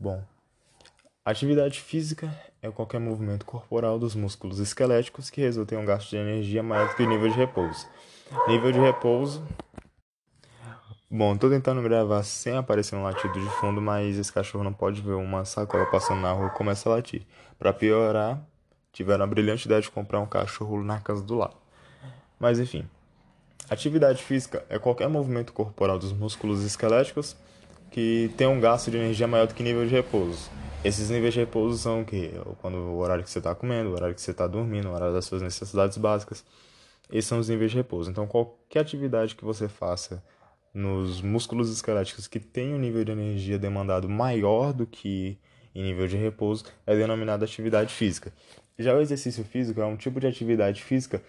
[0.00, 0.22] Bom,
[1.24, 6.16] atividade física é qualquer movimento corporal dos músculos esqueléticos que resulta em um gasto de
[6.16, 7.84] energia maior do que o nível de repouso.
[8.46, 9.44] Nível de repouso.
[11.10, 15.00] Bom, tô tentando gravar sem aparecer um latido de fundo, mas esse cachorro não pode
[15.02, 17.26] ver uma sacola passando na rua e começa a latir.
[17.58, 18.40] Para piorar,
[18.92, 21.56] tiveram a brilhante ideia de comprar um cachorro na casa do lado.
[22.38, 22.88] Mas enfim,
[23.68, 27.36] atividade física é qualquer movimento corporal dos músculos esqueléticos
[27.90, 30.50] que tem um gasto de energia maior do que nível de repouso.
[30.84, 32.32] Esses níveis de repouso são o quê?
[32.60, 35.14] Quando o horário que você está comendo, o horário que você está dormindo, o horário
[35.14, 36.44] das suas necessidades básicas.
[37.10, 38.10] Esses são os níveis de repouso.
[38.10, 40.22] Então, qualquer atividade que você faça
[40.72, 45.38] nos músculos esqueléticos que tem um nível de energia demandado maior do que
[45.74, 48.32] em nível de repouso é denominada atividade física.
[48.78, 51.22] Já o exercício físico é um tipo de atividade física,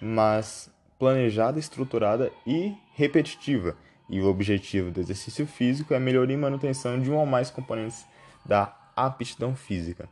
[0.00, 3.76] mas planejada, estruturada e repetitiva.
[4.08, 8.06] E o objetivo do exercício físico é melhorar e manutenção de um ou mais componentes
[8.44, 10.08] da aptidão física.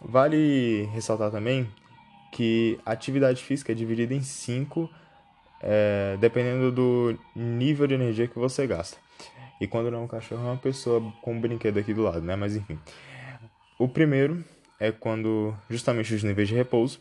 [0.00, 1.68] Vale ressaltar também
[2.30, 4.90] que a atividade física é dividida em cinco,
[5.62, 8.98] é, dependendo do nível de energia que você gasta.
[9.58, 12.20] E quando não é um cachorro, é uma pessoa com um brinquedo aqui do lado,
[12.20, 12.36] né?
[12.36, 12.78] Mas enfim.
[13.78, 14.44] O primeiro
[14.78, 17.00] é quando justamente os níveis de repouso.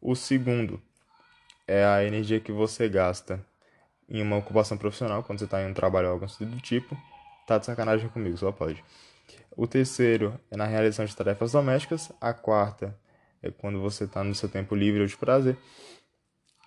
[0.00, 0.80] O segundo
[1.66, 3.44] é a energia que você gasta
[4.08, 6.96] em uma ocupação profissional, quando você está em um trabalho ou algo assim do tipo.
[7.46, 8.82] Tá de sacanagem comigo, só pode.
[9.56, 12.10] O terceiro é na realização de tarefas domésticas.
[12.20, 12.96] A quarta
[13.42, 15.56] é quando você está no seu tempo livre ou de prazer,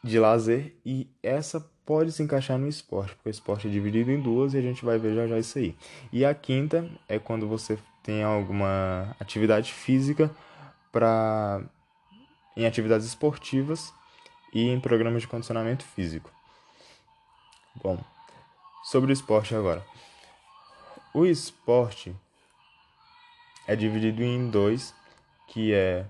[0.04, 0.76] de lazer.
[0.86, 4.58] E essa pode se encaixar no esporte, porque o esporte é dividido em duas e
[4.58, 5.76] a gente vai ver já já isso aí.
[6.12, 10.30] E a quinta é quando você tem alguma atividade física
[10.92, 11.62] para
[12.56, 13.94] em atividades esportivas
[14.54, 16.37] e em programas de condicionamento físico.
[17.84, 18.00] Bom,
[18.84, 19.84] sobre o esporte agora.
[21.14, 22.16] O esporte
[23.68, 24.94] é dividido em dois,
[25.48, 26.06] que é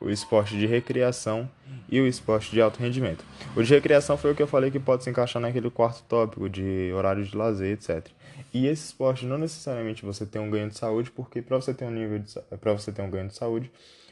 [0.00, 1.48] o esporte de recreação
[1.88, 3.24] e o esporte de alto rendimento.
[3.56, 6.48] O de recreação foi o que eu falei que pode se encaixar naquele quarto tópico
[6.48, 8.08] de horário de lazer, etc.
[8.52, 11.84] E esse esporte não necessariamente você tem um ganho de saúde, porque para você ter
[11.84, 13.70] um nível de para você ter um ganho de saúde,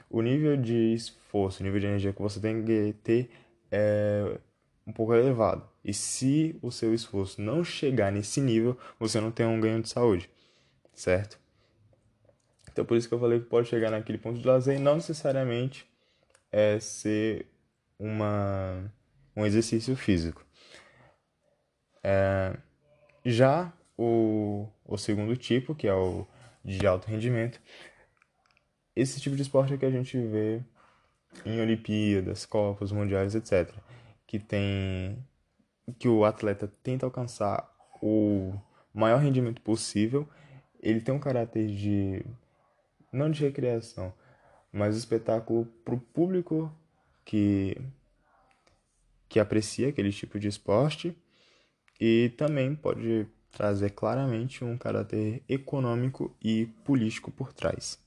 [0.09, 3.31] o nível de esforço, o nível de energia que você tem que ter
[3.71, 4.39] é
[4.91, 5.67] um pouco elevado.
[5.85, 9.89] E se o seu esforço não chegar nesse nível, você não tem um ganho de
[9.89, 10.29] saúde,
[10.93, 11.39] certo?
[12.71, 14.97] Então por isso que eu falei que pode chegar naquele ponto de lazer e não
[14.97, 15.89] necessariamente
[16.53, 17.47] é ser
[17.99, 18.93] uma,
[19.35, 20.45] um exercício físico.
[22.03, 22.57] É,
[23.25, 26.27] já o, o segundo tipo, que é o
[26.65, 27.61] de alto rendimento,
[28.95, 30.61] esse tipo de esporte é que a gente vê
[31.45, 33.73] em Olimpíadas, Copas Mundiais, etc.
[34.31, 35.19] Que tem
[35.99, 37.69] que o atleta tenta alcançar
[38.01, 38.55] o
[38.95, 40.29] maior rendimento possível.
[40.81, 42.25] Ele tem um caráter de
[43.13, 44.15] não de recreação,
[44.73, 46.73] mas espetáculo para o público
[47.25, 47.77] que,
[49.29, 51.13] que aprecia aquele tipo de esporte
[52.01, 57.99] e também pode trazer claramente um caráter econômico e político por trás.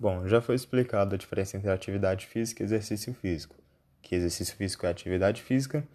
[0.00, 3.56] Bom, já foi explicado a diferença entre atividade física e exercício físico.
[4.00, 5.86] Que exercício físico é atividade física,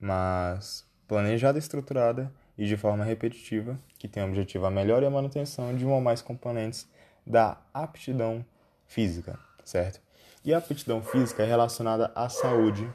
[0.00, 5.10] mas planejada estruturada e de forma repetitiva, que tem o objetivo a melhora e a
[5.10, 6.88] manutenção de um ou mais componentes
[7.26, 8.44] da aptidão
[8.86, 10.00] física, certo?
[10.42, 12.90] E a aptidão física é relacionada à saúde,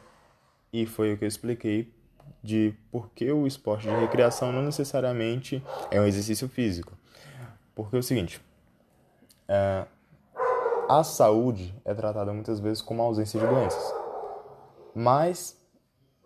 [0.73, 1.93] e foi o que eu expliquei
[2.41, 6.97] de por que o esporte de recreação não necessariamente é um exercício físico.
[7.75, 8.41] Porque é o seguinte,
[9.47, 9.85] é,
[10.91, 13.93] a saúde é tratada muitas vezes como ausência de doenças,
[14.93, 15.57] mas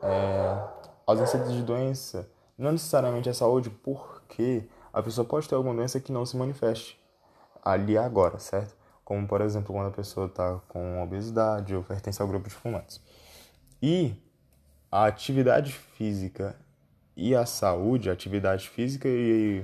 [0.02, 0.68] é,
[1.06, 2.28] ausência de doença
[2.58, 7.00] não necessariamente é saúde, porque a pessoa pode ter alguma doença que não se manifeste
[7.64, 8.76] ali agora, certo?
[9.04, 13.00] Como, por exemplo, quando a pessoa está com obesidade ou pertence ao grupo de fumantes.
[13.80, 14.16] E
[14.92, 16.56] a atividade física
[17.16, 19.64] e a saúde, a atividade física e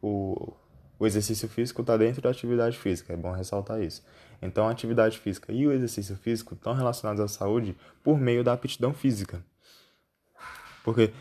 [0.00, 0.52] o,
[1.02, 4.04] o exercício físico está dentro da atividade física, é bom ressaltar isso.
[4.40, 8.52] Então, a atividade física e o exercício físico estão relacionados à saúde por meio da
[8.52, 9.44] aptidão física.
[10.84, 11.12] Porque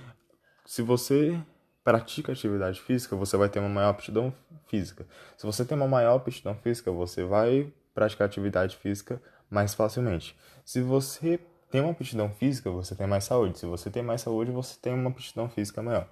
[0.67, 1.35] se você
[1.83, 4.31] pratica atividade física, você vai ter uma maior aptidão
[4.67, 5.03] física.
[5.35, 9.19] Se você tem uma maior aptidão física, você vai praticar atividade física
[9.49, 10.37] mais facilmente.
[10.63, 11.39] Se você
[11.71, 13.57] tem uma aptidão física, você tem mais saúde.
[13.57, 16.07] Se você tem mais saúde, você tem uma aptidão física maior.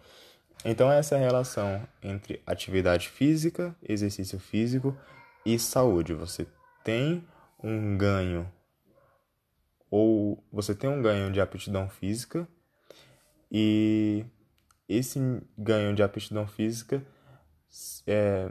[0.65, 4.97] Então essa é a relação entre atividade física, exercício físico
[5.45, 6.13] e saúde.
[6.13, 6.45] Você
[6.83, 7.25] tem
[7.63, 8.51] um ganho
[9.89, 12.47] ou você tem um ganho de aptidão física
[13.51, 14.25] e
[14.88, 15.19] esse
[15.57, 17.03] ganho de aptidão física
[18.05, 18.50] é,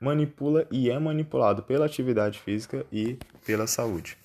[0.00, 4.16] manipula e é manipulado pela atividade física e pela saúde.